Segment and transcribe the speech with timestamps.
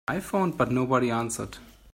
[0.07, 1.59] I phoned but nobody answered.